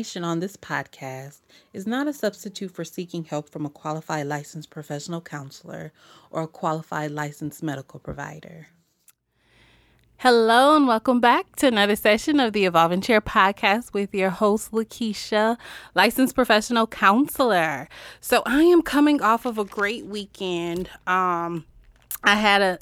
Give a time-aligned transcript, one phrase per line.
[0.00, 1.40] Information on this podcast
[1.74, 5.92] is not a substitute for seeking help from a qualified licensed professional counselor
[6.30, 8.68] or a qualified licensed medical provider.
[10.16, 14.72] Hello, and welcome back to another session of the Evolving Chair podcast with your host,
[14.72, 15.58] Lakiesha,
[15.94, 17.86] licensed professional counselor.
[18.22, 20.88] So, I am coming off of a great weekend.
[21.06, 21.66] Um,
[22.24, 22.78] I had a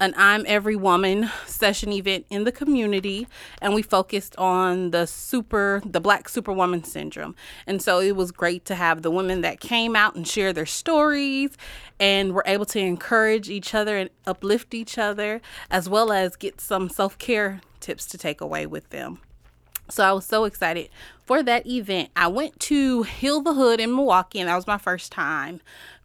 [0.00, 3.28] an I'm Every Woman session event in the community,
[3.60, 7.36] and we focused on the super, the Black Superwoman syndrome.
[7.66, 10.64] And so it was great to have the women that came out and share their
[10.64, 11.50] stories
[12.00, 16.62] and were able to encourage each other and uplift each other, as well as get
[16.62, 19.18] some self care tips to take away with them.
[19.90, 20.88] So I was so excited
[21.26, 22.10] for that event.
[22.16, 25.60] I went to Heal the Hood in Milwaukee, and that was my first time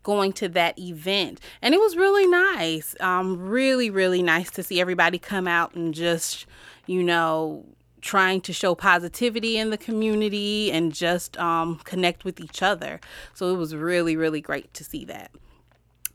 [0.06, 1.42] going to that event.
[1.62, 2.96] And it was really nice.
[3.02, 6.46] Um, really, really nice to see everybody come out and just,
[6.86, 7.66] you know,
[8.02, 13.02] trying to show positivity in the community and just um, connect with each other.
[13.34, 15.32] So it was really, really great to see that.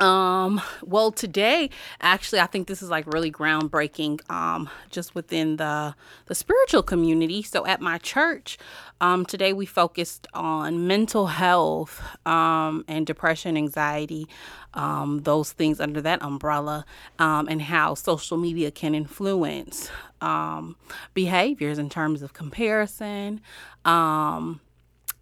[0.01, 1.69] Um, well, today,
[2.01, 7.43] actually, I think this is like really groundbreaking, um, just within the, the spiritual community.
[7.43, 8.57] So at my church,
[9.03, 14.27] um, today we focused on mental health, um, and depression, anxiety,
[14.73, 16.87] um, those things under that umbrella,
[17.19, 19.91] um, and how social media can influence,
[20.23, 20.77] um,
[21.13, 23.43] behaviors in terms of comparison,
[23.85, 24.61] um,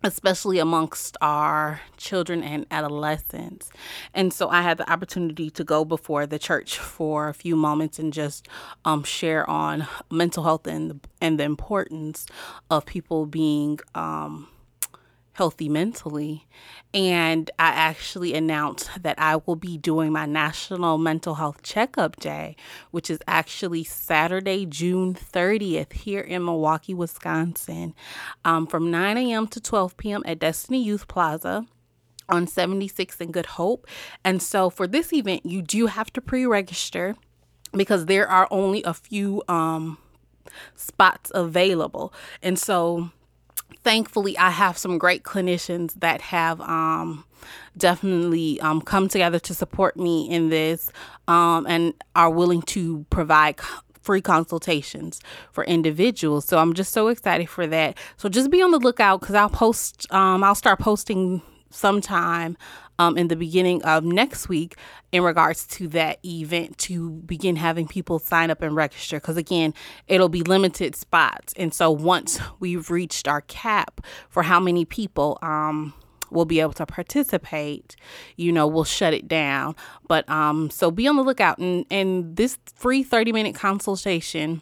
[0.02, 3.70] especially amongst our children and adolescents.
[4.14, 7.98] And so I had the opportunity to go before the church for a few moments
[7.98, 8.48] and just
[8.84, 12.26] um, share on mental health and and the importance
[12.70, 14.48] of people being um,
[15.38, 16.48] healthy mentally.
[16.92, 22.56] And I actually announced that I will be doing my National Mental Health Checkup Day,
[22.90, 27.94] which is actually Saturday, June 30th, here in Milwaukee, Wisconsin,
[28.44, 29.46] um, from 9 a.m.
[29.46, 30.24] to 12 p.m.
[30.26, 31.64] at Destiny Youth Plaza
[32.28, 33.86] on 76 and Good Hope.
[34.24, 37.14] And so for this event, you do have to pre register
[37.72, 39.98] because there are only a few um,
[40.74, 42.12] spots available.
[42.42, 43.12] And so
[43.82, 47.24] thankfully, I have some great clinicians that have um,
[47.76, 50.90] definitely um, come together to support me in this
[51.26, 53.60] um, and are willing to provide
[54.02, 55.20] free consultations
[55.52, 56.46] for individuals.
[56.46, 57.98] So I'm just so excited for that.
[58.16, 62.56] So just be on the lookout because I'll post, um, I'll start posting sometime
[62.98, 64.76] um, in the beginning of next week
[65.12, 69.18] in regards to that event to begin having people sign up and register.
[69.18, 69.74] Because again,
[70.06, 71.54] it'll be limited spots.
[71.56, 75.94] And so once we've reached our cap for how many people, um,
[76.30, 77.96] will be able to participate,
[78.36, 79.74] you know, we'll shut it down.
[80.08, 84.60] But um so be on the lookout and and this free 30 minute consultation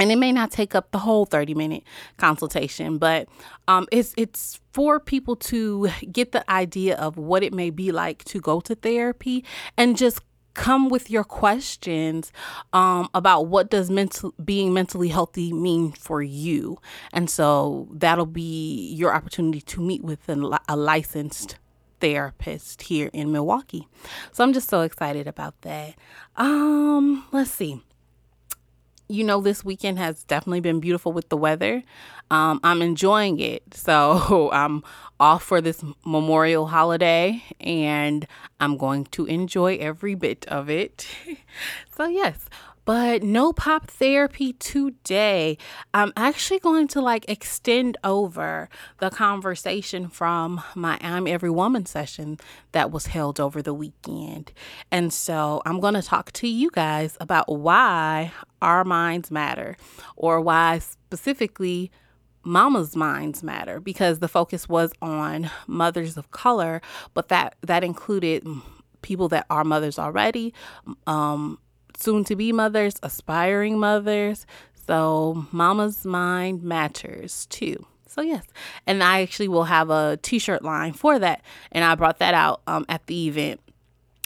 [0.00, 1.84] and it may not take up the whole 30 minute
[2.16, 3.28] consultation but
[3.68, 8.24] um, it's it's for people to get the idea of what it may be like
[8.24, 9.44] to go to therapy
[9.76, 10.20] and just
[10.54, 12.32] come with your questions
[12.72, 16.78] um, about what does mental being mentally healthy mean for you.
[17.12, 21.56] And so that'll be your opportunity to meet with a, a licensed
[22.00, 23.86] therapist here in milwaukee.
[24.32, 25.94] So i'm just so excited about that.
[26.36, 27.82] Um let's see
[29.10, 31.82] you know, this weekend has definitely been beautiful with the weather.
[32.30, 33.62] Um, I'm enjoying it.
[33.90, 34.84] So I'm
[35.18, 38.26] off for this memorial holiday and
[38.60, 41.08] I'm going to enjoy every bit of it.
[41.96, 42.48] so, yes,
[42.84, 45.58] but no pop therapy today.
[45.92, 48.68] I'm actually going to like extend over
[48.98, 52.38] the conversation from my I'm Every Woman session
[52.72, 54.52] that was held over the weekend.
[54.90, 58.32] And so I'm going to talk to you guys about why
[58.62, 59.76] our minds matter
[60.16, 61.90] or why specifically
[62.42, 66.80] mama's minds matter because the focus was on mothers of color
[67.12, 68.46] but that that included
[69.02, 70.54] people that are mothers already
[71.06, 71.58] um,
[72.00, 74.46] soon to be mothers, aspiring mothers.
[74.86, 77.86] So, mama's mind matters too.
[78.06, 78.44] So, yes.
[78.86, 81.42] And I actually will have a t shirt line for that.
[81.70, 83.60] And I brought that out um, at the event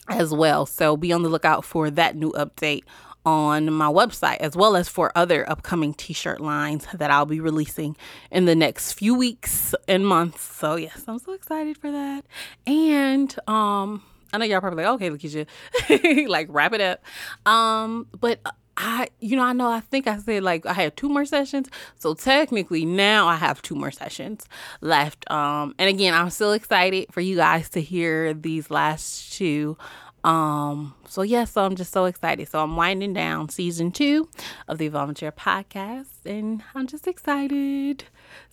[0.08, 0.64] as well.
[0.66, 2.84] So, be on the lookout for that new update
[3.26, 7.96] on my website as well as for other upcoming t-shirt lines that I'll be releasing
[8.30, 10.42] in the next few weeks and months.
[10.42, 12.24] So yes, I'm so excited for that.
[12.66, 17.02] And um I know y'all probably like, okay, Lakiesha, like wrap it up.
[17.46, 18.40] Um, but
[18.76, 21.68] I, you know, I know, I think I said like I had two more sessions.
[21.96, 24.46] So technically now I have two more sessions
[24.80, 25.30] left.
[25.30, 29.76] Um, and again, I'm still excited for you guys to hear these last two
[30.24, 32.48] Um, so yeah, so I'm just so excited.
[32.48, 34.28] So I'm winding down season two
[34.66, 38.04] of the Evolving Chair podcast, and I'm just excited.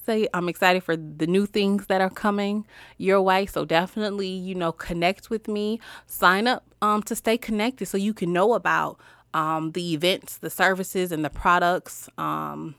[0.05, 2.65] So I'm excited for the new things that are coming
[2.97, 3.45] your way.
[3.45, 5.79] So definitely, you know, connect with me.
[6.07, 8.99] Sign up um to stay connected so you can know about
[9.33, 12.09] um the events, the services, and the products.
[12.17, 12.75] Um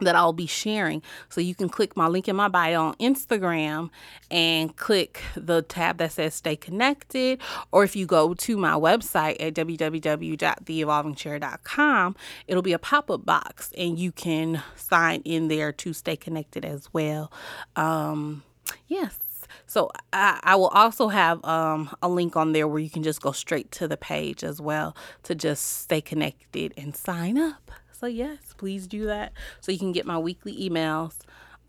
[0.00, 1.02] that I'll be sharing.
[1.28, 3.90] So you can click my link in my bio on Instagram
[4.30, 7.40] and click the tab that says stay connected.
[7.72, 12.16] Or if you go to my website at www.theevolvingchair.com,
[12.46, 16.64] it'll be a pop up box and you can sign in there to stay connected
[16.64, 17.32] as well.
[17.74, 18.44] Um,
[18.86, 19.18] yes.
[19.66, 23.20] So I, I, will also have um, a link on there where you can just
[23.20, 27.70] go straight to the page as well to just stay connected and sign up.
[28.08, 31.18] Yes, please do that so you can get my weekly emails.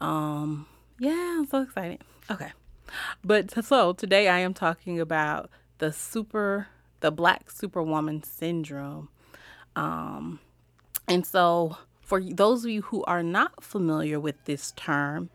[0.01, 0.68] Um,
[1.00, 2.01] yeah, I'm so excited.
[2.30, 2.51] Okay.
[3.24, 5.50] But so today I am talking about
[5.80, 6.68] the super
[7.00, 9.10] the black superwoman syndrome.
[9.75, 10.39] Um,
[11.07, 15.30] and so for those of you who are not familiar with this term,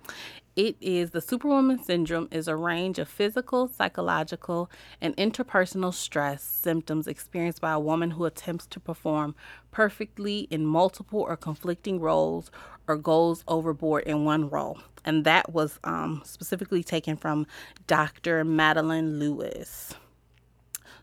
[0.54, 4.70] it is the Superwoman syndrome is a range of physical, psychological,
[5.00, 9.34] and interpersonal stress symptoms experienced by a woman who attempts to perform
[9.70, 12.50] perfectly in multiple or conflicting roles
[12.86, 14.78] or goes overboard in one role.
[15.06, 17.46] And that was um, specifically taken from
[17.86, 18.44] Dr.
[18.44, 19.94] Madeline Lewis.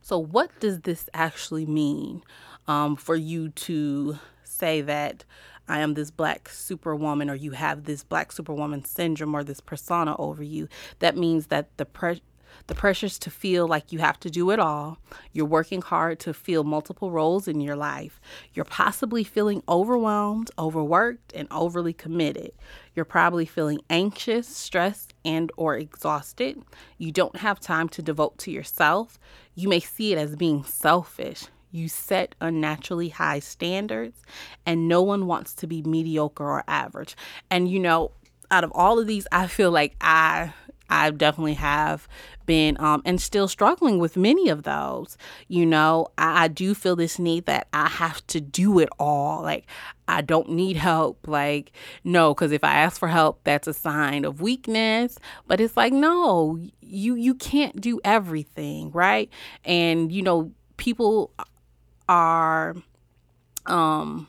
[0.02, 2.24] So, what does this actually mean
[2.68, 5.26] um, for you to say that
[5.70, 10.16] I am this black superwoman or you have this black superwoman syndrome or this persona
[10.18, 10.68] over you.
[10.98, 12.22] That means that the pre-
[12.68, 14.98] the pressures to feel like you have to do it all.
[15.32, 18.20] You're working hard to fill multiple roles in your life.
[18.54, 22.52] You're possibly feeling overwhelmed, overworked, and overly committed.
[22.96, 26.62] You're probably feeling anxious, stressed, and or exhausted.
[26.98, 29.20] You don't have time to devote to yourself.
[29.56, 31.46] You may see it as being selfish.
[31.72, 34.22] You set unnaturally high standards,
[34.66, 37.16] and no one wants to be mediocre or average.
[37.50, 38.12] And you know,
[38.52, 40.54] out of all of these, I feel like I
[40.90, 42.08] I definitely have
[42.46, 45.18] been um, and still struggling with many of those.
[45.48, 49.44] You know, I, I, do feel this need that I have to do it all.
[49.44, 49.68] Like,
[50.08, 51.28] I don't need help.
[51.28, 51.72] Like,
[52.04, 55.20] no, because if I ask for help, that's a sign of weakness.
[55.46, 59.30] But it's like, no, you you can't do everything, right?
[59.64, 61.32] And you know, people
[62.10, 62.76] are
[63.68, 64.28] um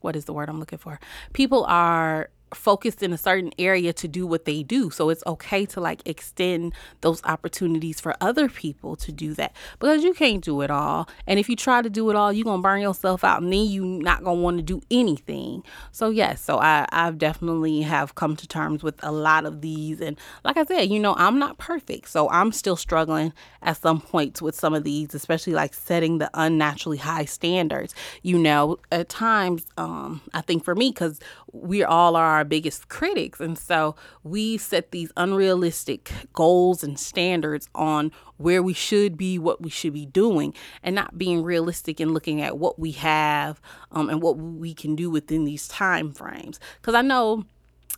[0.00, 1.00] what is the word I'm looking for?
[1.32, 4.90] People are focused in a certain area to do what they do.
[4.90, 10.04] So it's okay to like extend those opportunities for other people to do that because
[10.04, 11.08] you can't do it all.
[11.26, 13.52] And if you try to do it all, you're going to burn yourself out and
[13.52, 15.64] then you're not going to want to do anything.
[15.90, 20.00] So yes, so I I've definitely have come to terms with a lot of these
[20.00, 22.08] and like I said, you know, I'm not perfect.
[22.08, 23.32] So I'm still struggling
[23.62, 27.94] at some points with some of these, especially like setting the unnaturally high standards.
[28.22, 31.18] You know, at times um I think for me cuz
[31.62, 33.40] we all are our biggest critics.
[33.40, 39.62] And so we set these unrealistic goals and standards on where we should be, what
[39.62, 43.60] we should be doing, and not being realistic and looking at what we have
[43.92, 46.60] um, and what we can do within these time frames.
[46.80, 47.44] Because I know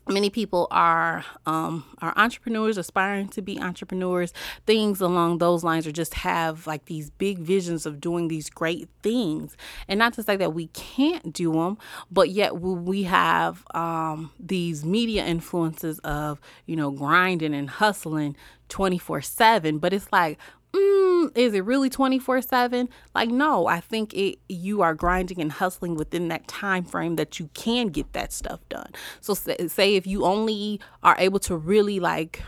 [0.09, 4.33] many people are um, are entrepreneurs aspiring to be entrepreneurs.
[4.67, 8.89] Things along those lines or just have like these big visions of doing these great
[9.03, 9.57] things.
[9.87, 11.79] And not to say that we can't do them
[12.11, 18.37] but yet we have um, these media influences of you know grinding and hustling
[18.69, 20.39] 24 7 but it's like
[20.73, 25.53] mm, is it really 24 7 like no i think it you are grinding and
[25.53, 29.95] hustling within that time frame that you can get that stuff done so say, say
[29.95, 32.43] if you only are able to really like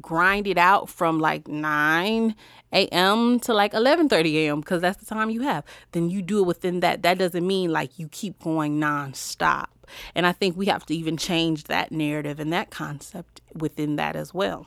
[0.00, 2.34] grind it out from like 9
[2.72, 3.40] a.m.
[3.40, 4.60] to like 11:30 a.m.
[4.60, 7.70] because that's the time you have then you do it within that that doesn't mean
[7.72, 9.66] like you keep going nonstop
[10.14, 14.14] and I think we have to even change that narrative and that concept within that
[14.14, 14.66] as well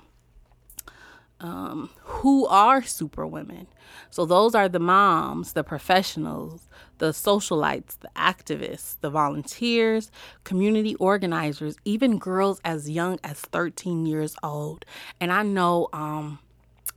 [1.44, 3.68] um, who are superwomen.
[4.10, 6.70] So those are the moms, the professionals,
[7.00, 10.10] the socialites, the activists, the volunteers,
[10.46, 14.86] community organizers, even girls as young as 13 years old.
[15.20, 16.40] And I know um,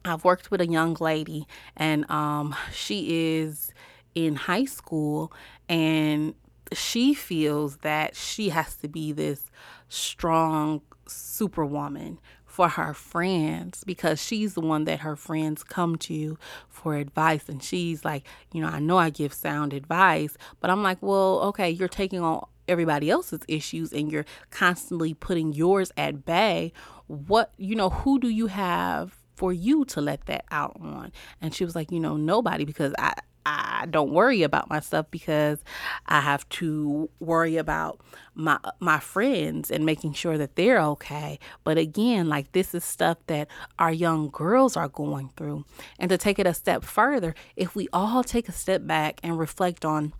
[0.04, 3.72] I've worked with a young lady, and um, she is
[4.14, 5.32] in high school,
[5.68, 6.34] and
[6.72, 9.50] she feels that she has to be this
[9.88, 12.18] strong superwoman
[12.56, 16.38] for her friends because she's the one that her friends come to
[16.70, 17.50] for advice.
[17.50, 21.40] And she's like, you know, I know I give sound advice, but I'm like, well,
[21.48, 26.72] okay, you're taking on everybody else's issues and you're constantly putting yours at bay.
[27.08, 31.12] What, you know, who do you have for you to let that out on?
[31.42, 33.12] And she was like, you know, nobody because I
[33.48, 35.62] I don't worry about my stuff because
[36.06, 38.00] I have to worry about
[38.34, 41.38] my my friends and making sure that they're okay.
[41.62, 43.46] But again, like this is stuff that
[43.78, 45.64] our young girls are going through.
[45.96, 49.38] And to take it a step further, if we all take a step back and
[49.38, 50.12] reflect on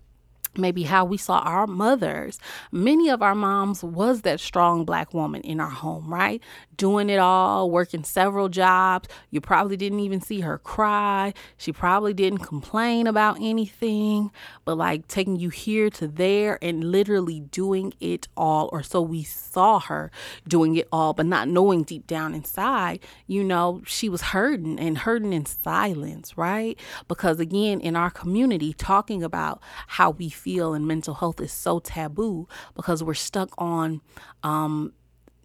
[0.57, 2.39] maybe how we saw our mothers.
[2.71, 6.41] Many of our moms was that strong black woman in our home right?
[6.75, 9.09] Doing it all working several jobs.
[9.29, 11.33] You probably didn't even see her cry.
[11.57, 14.31] She probably didn't complain about anything
[14.65, 19.23] but like taking you here to there and literally doing it all or so we
[19.23, 20.11] saw her
[20.47, 24.99] doing it all but not knowing deep down inside you know she was hurting and
[24.99, 26.79] hurting in silence right?
[27.07, 31.51] Because again in our community talking about how we feel feel and mental health is
[31.51, 33.99] so taboo because we're stuck on
[34.43, 34.93] um,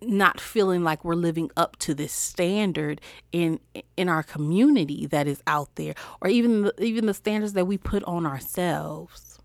[0.00, 3.00] not feeling like we're living up to this standard
[3.32, 3.59] in
[3.97, 7.76] in our community that is out there or even the, even the standards that we
[7.76, 9.40] put on ourselves.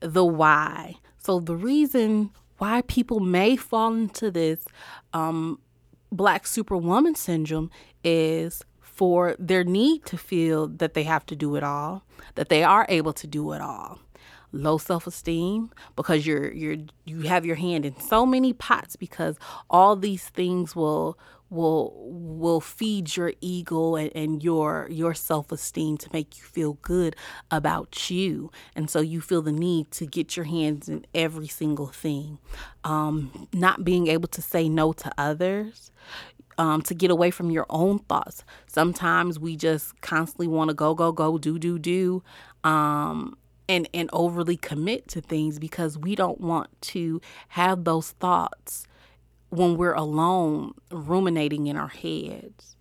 [0.00, 0.96] The why.
[1.16, 4.66] So the reason why people may fall into this
[5.14, 5.58] um,
[6.12, 7.70] black superwoman syndrome
[8.04, 8.62] is
[8.96, 12.02] for their need to feel that they have to do it all,
[12.34, 14.00] that they are able to do it all.
[14.52, 19.36] Low self-esteem because you're you're you have your hand in so many pots because
[19.68, 21.18] all these things will
[21.50, 27.14] will will feed your ego and, and your your self-esteem to make you feel good
[27.50, 31.88] about you and so you feel the need to get your hands in every single
[31.88, 32.38] thing
[32.82, 35.92] um, not being able to say no to others
[36.58, 38.44] um, to get away from your own thoughts.
[38.66, 42.22] Sometimes we just constantly want to go, go, go, do, do, do,
[42.64, 43.36] um,
[43.68, 48.86] and and overly commit to things because we don't want to have those thoughts
[49.50, 52.76] when we're alone, ruminating in our heads.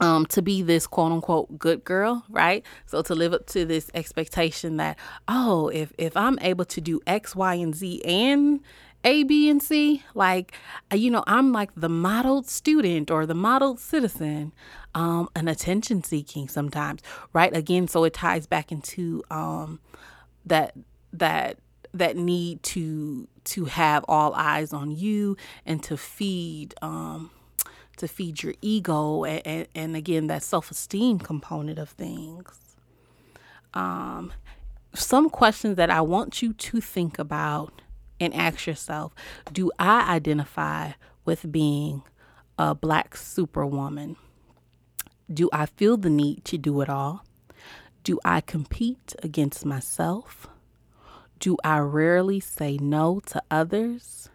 [0.00, 2.64] Um, to be this quote unquote good girl, right?
[2.86, 4.98] So to live up to this expectation that,
[5.28, 8.60] oh, if if I'm able to do X, Y, and Z and
[9.04, 10.02] a, B, and C.
[10.14, 10.52] Like,
[10.92, 14.52] uh, you know, I'm like the modeled student or the modeled citizen,
[14.94, 17.54] um, an attention seeking sometimes, right?
[17.56, 19.80] Again, so it ties back into um,
[20.46, 20.74] that
[21.12, 21.58] that
[21.94, 27.30] that need to to have all eyes on you and to feed um,
[27.96, 32.76] to feed your ego and, and, and again that self-esteem component of things
[33.74, 34.32] um,
[34.94, 37.82] some questions that i want you to think about
[38.22, 39.12] and ask yourself
[39.52, 40.92] Do I identify
[41.24, 42.02] with being
[42.56, 44.16] a black superwoman?
[45.32, 47.24] Do I feel the need to do it all?
[48.04, 50.46] Do I compete against myself?
[51.38, 54.28] Do I rarely say no to others?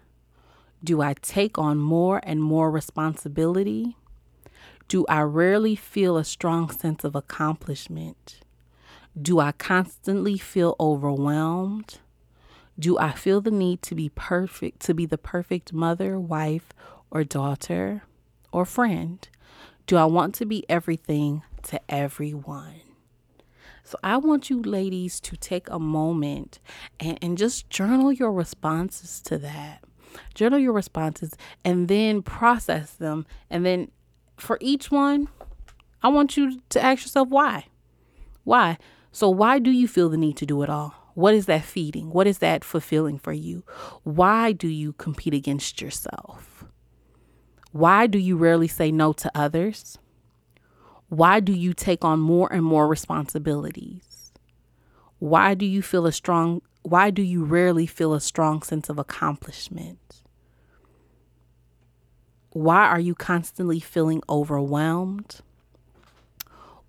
[0.84, 3.96] Do I take on more and more responsibility?
[4.88, 8.41] Do I rarely feel a strong sense of accomplishment?
[9.20, 12.00] Do I constantly feel overwhelmed?
[12.79, 16.74] Do I feel the need to be perfect, to be the perfect mother, wife,
[17.10, 18.03] or daughter,
[18.51, 19.27] or friend?
[19.88, 22.81] Do I want to be everything to everyone?
[23.84, 26.60] So I want you ladies to take a moment
[27.00, 29.84] and, and just journal your responses to that.
[30.34, 33.25] Journal your responses and then process them.
[33.50, 33.91] And then
[34.36, 35.29] for each one,
[36.03, 37.67] I want you to ask yourself why.
[38.43, 38.77] Why?
[39.12, 41.07] So, why do you feel the need to do it all?
[41.17, 42.12] What is that feeding?
[42.12, 43.63] What is that fulfilling for you?
[44.03, 46.63] Why do you compete against yourself?
[47.71, 49.97] Why do you rarely say no to others?
[51.09, 54.31] Why do you take on more and more responsibilities?
[55.17, 59.00] Why do you feel a strong why do you rarely feel a strong sense of
[59.00, 60.21] accomplishment?
[62.51, 65.41] Why are you constantly feeling overwhelmed?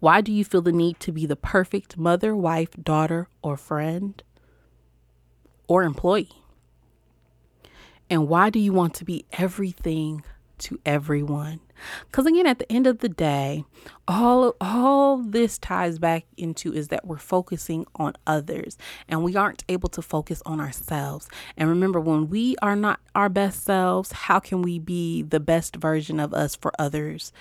[0.00, 4.22] Why do you feel the need to be the perfect mother, wife, daughter, or friend
[5.66, 6.30] or employee?
[8.08, 10.22] And why do you want to be everything
[10.58, 11.60] to everyone?
[12.06, 13.64] Because again, at the end of the day,
[14.06, 18.76] all all this ties back into is that we're focusing on others
[19.08, 21.28] and we aren't able to focus on ourselves.
[21.56, 25.76] And remember, when we are not our best selves, how can we be the best
[25.76, 27.32] version of us for others?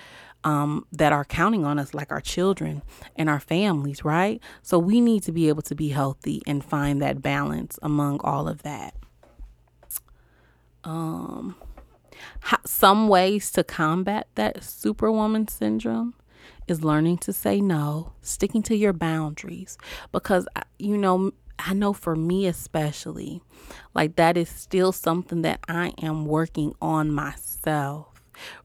[0.44, 2.82] Um, that are counting on us, like our children
[3.16, 4.40] and our families, right?
[4.62, 8.48] So we need to be able to be healthy and find that balance among all
[8.48, 8.94] of that.
[10.84, 11.56] Um,
[12.64, 16.14] some ways to combat that superwoman syndrome
[16.66, 19.76] is learning to say no, sticking to your boundaries,
[20.12, 20.46] because
[20.78, 23.42] you know I know for me especially,
[23.94, 28.07] like that is still something that I am working on myself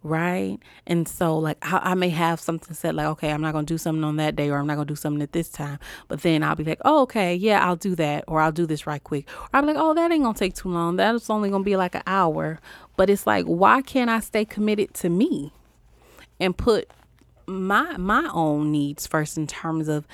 [0.04, 0.58] right?
[0.88, 3.74] And so, like, I, I, may have something said, like, okay, I'm not going to
[3.74, 5.80] do something on that day, or I'm not going to do something at this time.
[6.08, 8.86] But then I'll be like, oh, okay, yeah, I'll do that, or I'll do this
[8.88, 9.28] right quick.
[9.54, 10.96] Or be like, oh, that ain't going to take too long.
[10.96, 12.60] That's only going to be like an hour.
[12.98, 15.52] But it's like, why can't I stay committed to me
[16.40, 16.90] and put
[17.46, 20.08] my my own needs first in terms of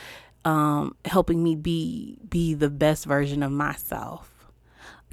[0.45, 4.47] um, helping me be be the best version of myself.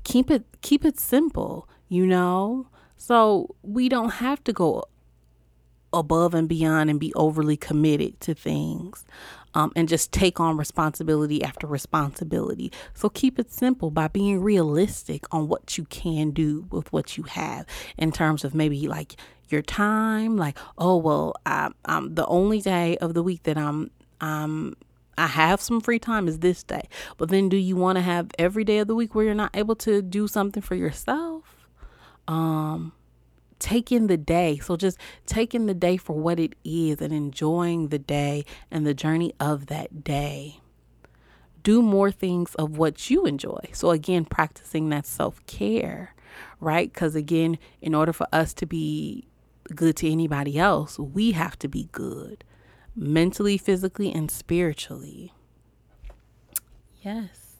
[0.04, 2.68] Keep it keep it simple, you know.
[2.96, 4.84] So we don't have to go
[5.92, 9.04] above and beyond and be overly committed to things
[9.54, 12.70] um, and just take on responsibility after responsibility.
[12.94, 17.24] So keep it simple by being realistic on what you can do with what you
[17.24, 19.16] have in terms of maybe like
[19.48, 20.36] your time.
[20.36, 24.74] Like, oh well, I, I'm the only day of the week that I'm I'm
[25.18, 26.88] I have some free time is this day.
[27.16, 29.56] But then do you want to have every day of the week where you're not
[29.56, 31.36] able to do something for yourself?
[32.28, 32.92] Um
[33.59, 34.59] taking the day.
[34.59, 38.92] So just taking the day for what it is and enjoying the day and the
[38.92, 40.61] journey of that day.
[41.62, 43.71] Do more things of what you enjoy.
[43.73, 46.14] So again, practicing that self-care,
[46.61, 46.92] right?
[46.92, 49.26] Cuz again, in order for us to be
[49.75, 52.45] good to anybody else, we have to be good
[52.97, 55.33] mentally, physically, and spiritually.
[57.02, 57.56] Yes.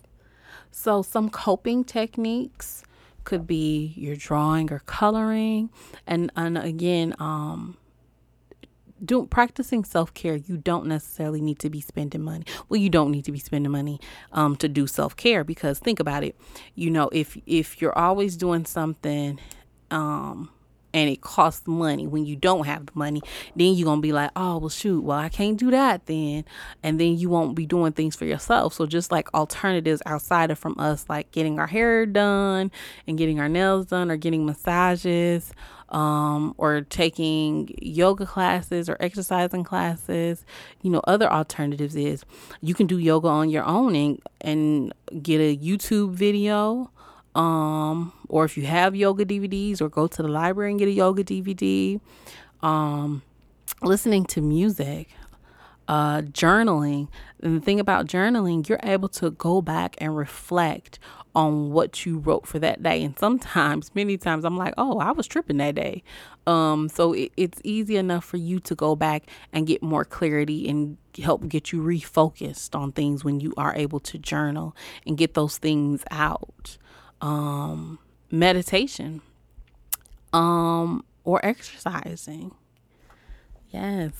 [0.71, 2.83] So, some coping techniques
[3.27, 5.69] could be your drawing or coloring.
[6.07, 7.77] And, and again, um,
[9.05, 13.27] doing practicing self-care you don't necessarily need to be spending money well you don't need
[13.27, 14.01] to be spending money
[14.33, 16.35] um, to do self-care because think about it
[16.75, 19.39] you know if if you're always doing something
[19.91, 20.49] um,
[20.97, 22.07] and it costs money.
[22.07, 23.21] When you don't have the money
[23.55, 26.45] then you're gonna be like oh well shoot well i can't do that then.
[26.83, 28.75] And then you won't be doing things for yourself.
[28.75, 32.71] So just like alternatives outside of from us like getting our hair done
[33.07, 35.53] and getting our nails done or getting massages
[35.91, 40.45] um, or taking yoga classes or exercising classes.
[40.83, 42.25] You know, other alternatives is
[42.61, 46.91] you can do yoga on your own and and get a YouTube video
[47.37, 50.93] um, or if you have yoga DVDs, or go to the library and get a
[50.93, 52.01] yoga DVD.
[52.63, 53.23] Um,
[53.83, 55.11] listening to music,
[55.87, 57.09] uh, journaling.
[57.41, 60.99] And the thing about journaling, you're able to go back and reflect
[61.35, 63.05] on what you wrote for that day.
[63.05, 66.03] And sometimes, many times, I'm like, oh, I was tripping that day.
[66.47, 70.67] Um, so it, it's easy enough for you to go back and get more clarity
[70.69, 74.75] and help get you refocused on things when you are able to journal
[75.07, 76.79] and get those things out
[77.27, 77.99] um,
[78.31, 79.21] meditation,
[80.33, 82.53] um, or exercising.
[83.71, 84.13] Yes.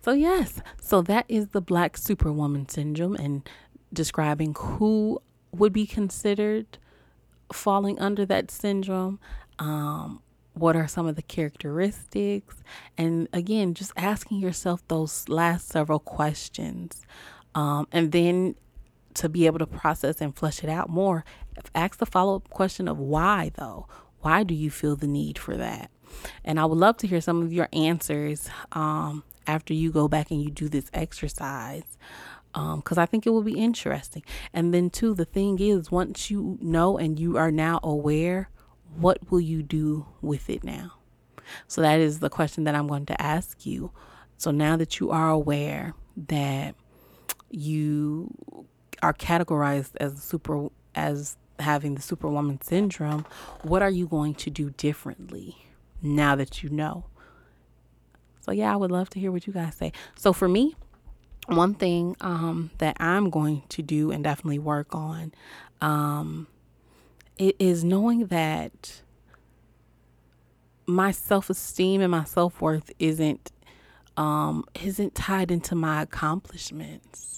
[0.00, 3.46] So, yes, so that is the Black Superwoman syndrome and
[3.92, 5.20] describing who
[5.52, 6.78] would be considered
[7.52, 9.20] falling under that syndrome.
[9.58, 10.22] Um,
[10.54, 12.62] what are some of the characteristics?
[12.96, 17.02] And again, just asking yourself those last several questions.
[17.54, 18.54] Um, and then
[19.14, 21.24] to be able to process and flesh it out more,
[21.74, 23.86] ask the follow up question of why, though.
[24.20, 25.90] Why do you feel the need for that?
[26.44, 30.30] And I would love to hear some of your answers um, after you go back
[30.30, 31.98] and you do this exercise
[32.54, 34.22] because um, I think it will be interesting.
[34.52, 38.48] And then, too, the thing is, once you know and you are now aware,
[38.96, 40.92] what will you do with it now?
[41.66, 43.90] So, that is the question that I'm going to ask you.
[44.38, 45.94] So, now that you are aware
[46.28, 46.76] that
[47.50, 48.32] you
[49.02, 53.26] are categorized as super as having the superwoman syndrome,
[53.62, 55.56] what are you going to do differently
[56.02, 57.06] now that you know?
[58.40, 59.92] So yeah, I would love to hear what you guys say.
[60.16, 60.76] So for me,
[61.46, 65.32] one thing um, that I'm going to do and definitely work on
[65.80, 66.46] um,
[67.38, 69.02] it is knowing that
[70.86, 73.52] my self esteem and my self worth isn't
[74.16, 77.33] um, isn't tied into my accomplishments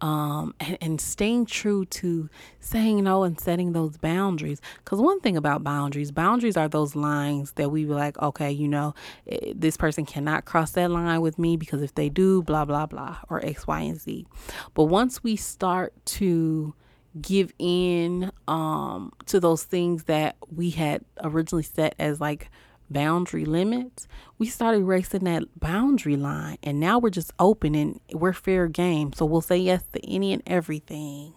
[0.00, 2.28] um, and, and staying true to
[2.60, 4.60] saying no and setting those boundaries.
[4.84, 8.68] Because one thing about boundaries, boundaries are those lines that we be like, okay, you
[8.68, 8.94] know,
[9.26, 12.86] eh, this person cannot cross that line with me because if they do, blah, blah,
[12.86, 14.26] blah, or X, Y, and Z.
[14.74, 16.74] But once we start to
[17.20, 22.50] give in um, to those things that we had originally set as like
[22.90, 26.58] boundary limits, we started racing that boundary line.
[26.62, 29.12] And now we're just open and we're fair game.
[29.12, 31.34] So we'll say yes to any and everything.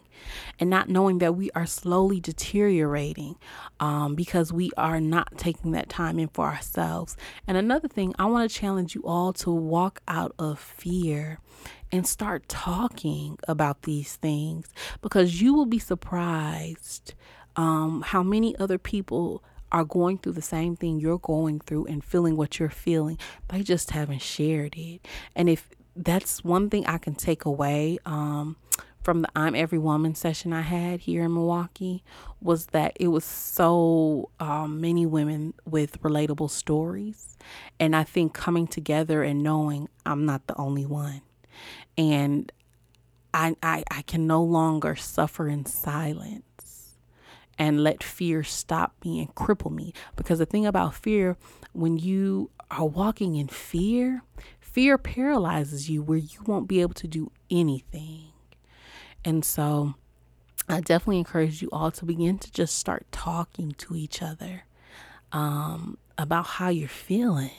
[0.60, 3.38] And not knowing that we are slowly deteriorating
[3.80, 7.18] um, because we are not taking that time in for ourselves.
[7.48, 11.40] And another thing, I want to challenge you all to walk out of fear
[11.92, 14.70] and start talking about these things
[15.02, 17.16] because you will be surprised
[17.56, 22.04] um, how many other people are going through the same thing you're going through and
[22.04, 23.18] feeling what you're feeling.
[23.50, 25.08] They just haven't shared it.
[25.36, 28.56] And if that's one thing I can take away um,
[29.02, 32.04] from the I'm Every Woman session I had here in Milwaukee
[32.40, 37.38] was that it was so um, many women with relatable stories.
[37.80, 41.22] And I think coming together and knowing I'm not the only one.
[41.98, 42.52] And
[43.34, 46.44] I, I, I can no longer suffer in silence
[47.62, 49.94] and let fear stop me and cripple me.
[50.16, 51.38] Because the thing about fear,
[51.74, 54.24] when you are walking in fear,
[54.60, 58.30] fear paralyzes you where you won't be able to do anything.
[59.24, 59.94] And so
[60.68, 64.64] I definitely encourage you all to begin to just start talking to each other
[65.32, 67.52] um, about how you're feeling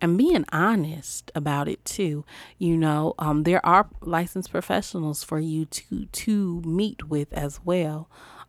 [0.00, 2.24] and being honest about it too.
[2.56, 8.08] You know, um, there are licensed professionals for you to to meet with as well,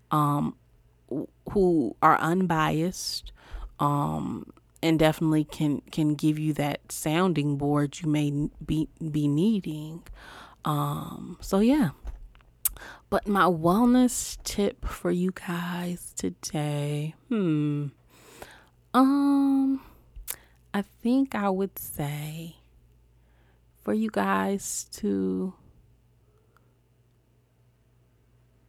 [0.10, 0.56] um,
[1.52, 3.32] who are unbiased,
[3.80, 10.04] um, and definitely can can give you that sounding board you may be be needing.
[10.65, 11.89] Um, so yeah.
[13.10, 17.88] But my wellness tip for you guys today, hmm.
[18.93, 19.82] Um
[20.73, 22.56] I think I would say
[23.84, 25.54] for you guys to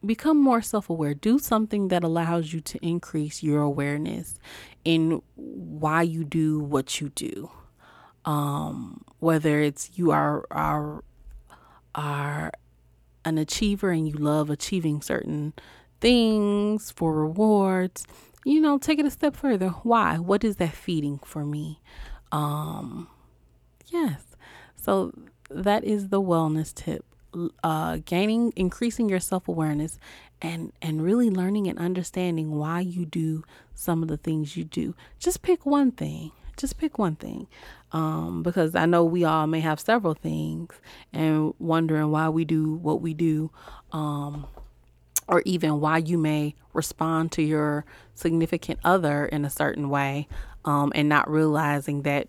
[0.04, 1.14] become more self aware.
[1.14, 4.38] Do something that allows you to increase your awareness
[4.84, 7.50] in why you do what you do.
[8.24, 11.04] Um, whether it's you are are
[11.94, 12.52] are
[13.24, 15.52] an achiever and you love achieving certain
[16.00, 18.06] things for rewards,
[18.44, 19.68] you know, take it a step further.
[19.68, 20.18] Why?
[20.18, 21.80] What is that feeding for me?
[22.30, 23.08] Um,
[23.86, 24.20] yes.
[24.76, 25.12] So
[25.48, 27.04] that is the wellness tip.
[27.62, 29.98] Uh, gaining, increasing your self awareness,
[30.40, 33.42] and and really learning and understanding why you do
[33.74, 34.94] some of the things you do.
[35.18, 36.32] Just pick one thing.
[36.56, 37.48] Just pick one thing,
[37.90, 40.74] um, because I know we all may have several things,
[41.12, 43.50] and wondering why we do what we do.
[43.90, 44.46] Um,
[45.26, 50.28] or even why you may respond to your significant other in a certain way
[50.64, 52.28] um, and not realizing that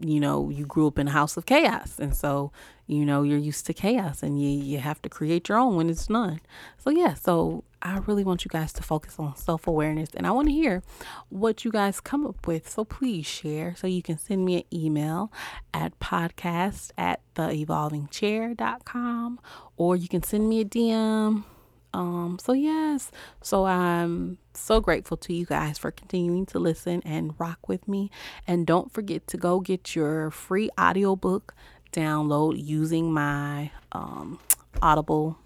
[0.00, 2.50] you know you grew up in a house of chaos and so
[2.86, 5.88] you know you're used to chaos and you you have to create your own when
[5.88, 6.40] it's none
[6.78, 10.48] so yeah so i really want you guys to focus on self-awareness and i want
[10.48, 10.82] to hear
[11.28, 12.70] what you guys come up with.
[12.70, 15.32] So please share so you can send me an email
[15.72, 19.40] at podcast at theevolvingchair.com
[19.76, 21.44] or you can send me a dm
[21.92, 27.38] um, so yes, so I'm so grateful to you guys for continuing to listen and
[27.38, 28.10] rock with me.
[28.48, 31.54] And don't forget to go get your free audiobook
[31.94, 34.38] download using my um,
[34.82, 35.38] audible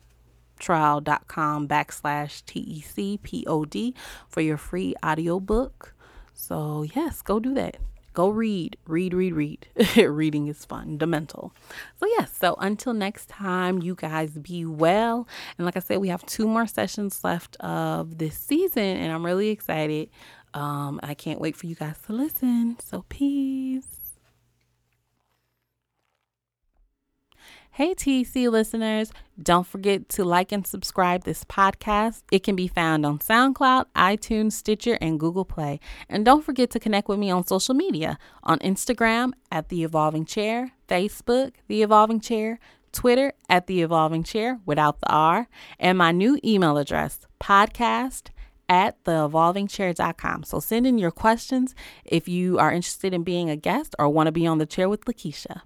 [0.59, 3.95] trial.com backslash TECPOD
[4.29, 5.95] for your free audiobook.
[6.35, 7.77] So yes, go do that
[8.19, 9.69] go read, read, read, read.
[9.97, 11.53] Reading is fundamental.
[12.01, 15.29] So, yes, so until next time, you guys be well.
[15.57, 19.25] And like I said, we have two more sessions left of this season, and I'm
[19.25, 20.11] really excited.
[20.53, 22.79] Um, I can't wait for you guys to listen.
[22.85, 23.98] So, peace.
[27.79, 32.25] Hey, TC listeners, don't forget to like and subscribe this podcast.
[32.33, 35.79] It can be found on SoundCloud, iTunes, Stitcher, and Google Play.
[36.09, 40.25] And don't forget to connect with me on social media on Instagram at The Evolving
[40.25, 42.59] Chair, Facebook, The Evolving Chair,
[42.91, 45.47] Twitter at The Evolving Chair without the R,
[45.79, 48.31] and my new email address, podcast
[48.69, 50.43] at theevolvingchair.com.
[50.43, 54.27] So send in your questions if you are interested in being a guest or want
[54.27, 55.61] to be on the chair with Lakiesha.